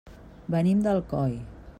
[0.55, 1.37] Venim d'Alcoi.